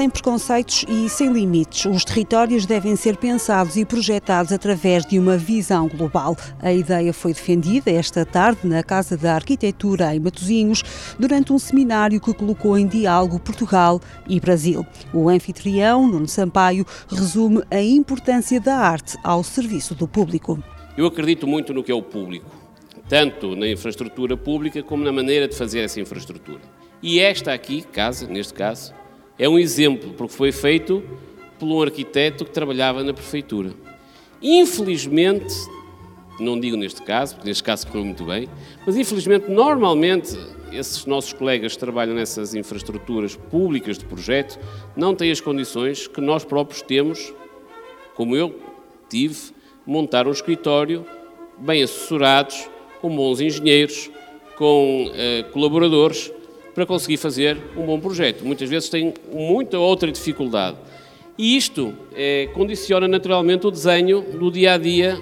[0.00, 5.36] Sem preconceitos e sem limites, os territórios devem ser pensados e projetados através de uma
[5.36, 6.34] visão global.
[6.58, 10.82] A ideia foi defendida esta tarde na Casa da Arquitetura em Matosinhos,
[11.18, 14.86] durante um seminário que colocou em diálogo Portugal e Brasil.
[15.12, 20.64] O anfitrião, Nuno Sampaio, resume a importância da arte ao serviço do público.
[20.96, 22.50] Eu acredito muito no que é o público,
[23.06, 26.62] tanto na infraestrutura pública como na maneira de fazer essa infraestrutura.
[27.02, 28.98] E esta aqui, casa, neste caso,
[29.40, 31.02] é um exemplo, porque foi feito
[31.58, 33.72] por um arquiteto que trabalhava na prefeitura.
[34.42, 35.54] Infelizmente,
[36.38, 38.50] não digo neste caso, porque neste caso correu muito bem,
[38.84, 40.38] mas infelizmente, normalmente,
[40.70, 44.58] esses nossos colegas que trabalham nessas infraestruturas públicas de projeto
[44.94, 47.32] não têm as condições que nós próprios temos,
[48.14, 48.54] como eu
[49.08, 49.54] tive,
[49.86, 51.06] montar um escritório
[51.56, 52.68] bem assessorados,
[53.00, 54.10] com bons engenheiros,
[54.58, 56.30] com uh, colaboradores
[56.74, 58.44] para conseguir fazer um bom projeto.
[58.44, 60.76] Muitas vezes tem muita outra dificuldade.
[61.36, 65.18] E isto é, condiciona naturalmente o desenho do dia a dia,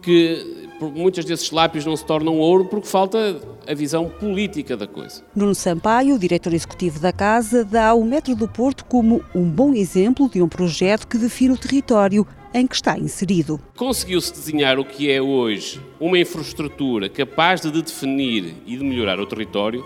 [0.00, 5.22] que muitos desses lápis não se tornam ouro porque falta a visão política da coisa.
[5.36, 10.30] Nuno Sampaio, diretor executivo da Casa, dá o Metro do Porto como um bom exemplo
[10.30, 13.60] de um projeto que define o território em que está inserido.
[13.76, 19.26] Conseguiu-se desenhar o que é hoje uma infraestrutura capaz de definir e de melhorar o
[19.26, 19.84] território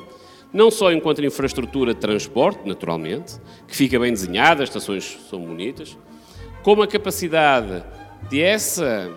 [0.55, 5.99] não só enquanto infraestrutura de transporte, naturalmente, que fica bem desenhada, as estações são bonitas,
[6.63, 7.85] como a capacidade
[8.31, 9.11] de essa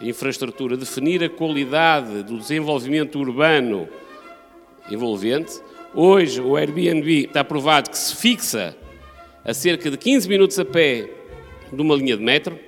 [0.00, 3.88] infraestrutura definir a qualidade do desenvolvimento urbano
[4.90, 5.52] envolvente.
[5.94, 8.76] Hoje, o Airbnb está provado que se fixa
[9.44, 11.08] a cerca de 15 minutos a pé
[11.72, 12.58] de uma linha de metro,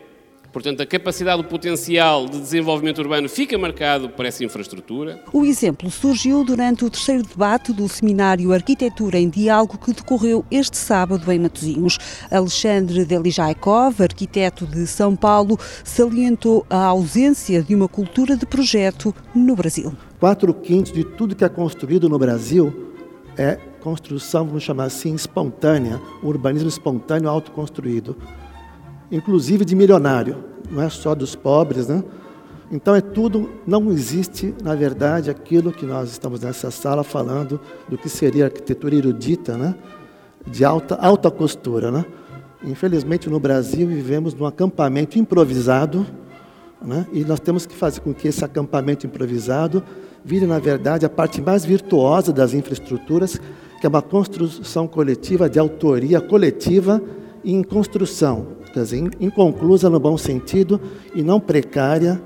[0.52, 5.22] Portanto, a capacidade, o potencial de desenvolvimento urbano fica marcado por essa infraestrutura.
[5.32, 10.76] O exemplo surgiu durante o terceiro debate do seminário Arquitetura em Diálogo que decorreu este
[10.76, 11.98] sábado em Matosinhos.
[12.30, 19.54] Alexandre Delijaikov, arquiteto de São Paulo, salientou a ausência de uma cultura de projeto no
[19.54, 19.92] Brasil.
[20.18, 22.92] Quatro quintos de tudo que é construído no Brasil
[23.36, 28.16] é construção, vamos chamar assim, espontânea, urbanismo espontâneo autoconstruído
[29.10, 32.02] inclusive de milionário, não é só dos pobres, né?
[32.70, 37.58] Então é tudo, não existe, na verdade, aquilo que nós estamos nessa sala falando
[37.88, 39.74] do que seria arquitetura erudita, né?
[40.46, 42.04] De alta, alta costura, né?
[42.62, 46.06] Infelizmente no Brasil vivemos num acampamento improvisado,
[46.82, 47.06] né?
[47.10, 49.82] E nós temos que fazer com que esse acampamento improvisado
[50.22, 53.40] vire, na verdade, a parte mais virtuosa das infraestruturas,
[53.80, 57.00] que é uma construção coletiva de autoria coletiva
[57.42, 60.80] e em construção, dizer, inconclusa no bom sentido
[61.14, 62.20] e não precária,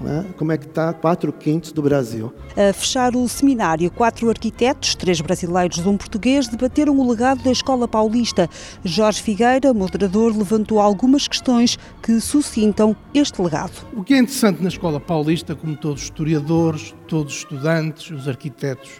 [0.00, 0.24] né?
[0.36, 2.32] como é que está quatro quintos do Brasil.
[2.56, 7.50] A fechar o seminário, quatro arquitetos, três brasileiros e um português, debateram o legado da
[7.50, 8.48] Escola Paulista.
[8.84, 13.72] Jorge Figueira, moderador, levantou algumas questões que suscitam este legado.
[13.94, 18.28] O que é interessante na Escola Paulista, como todos os historiadores, todos os estudantes, os
[18.28, 18.90] arquitetos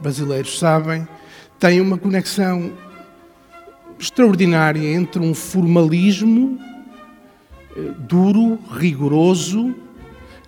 [0.00, 1.06] brasileiros sabem,
[1.58, 2.72] tem uma conexão
[4.04, 6.58] extraordinária entre um formalismo
[7.74, 9.74] eh, duro, rigoroso,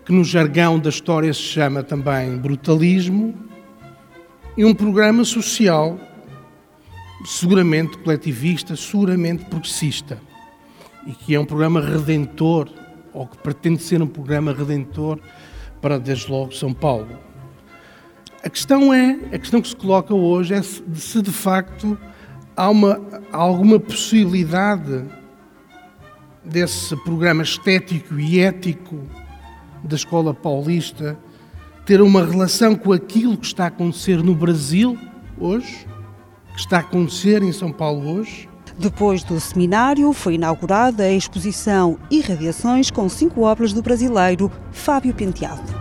[0.05, 3.35] que no jargão da história se chama também brutalismo,
[4.59, 5.99] e um programa social
[7.25, 10.21] seguramente coletivista, seguramente progressista,
[11.07, 12.69] e que é um programa redentor,
[13.13, 15.19] ou que pretende ser um programa redentor
[15.81, 17.09] para, desde logo, São Paulo.
[18.45, 21.99] A questão é, a questão que se coloca hoje é se, se de facto
[22.57, 23.01] há, uma,
[23.31, 25.05] há alguma possibilidade
[26.45, 29.03] desse programa estético e ético
[29.85, 31.19] da Escola Paulista
[31.85, 34.99] ter uma relação com aquilo que está a acontecer no Brasil
[35.39, 35.87] hoje,
[36.55, 38.49] que está a acontecer em São Paulo hoje?
[38.79, 45.76] Depois do seminário, foi inaugurada a exposição Irradiações com cinco obras do brasileiro Fábio Penteado.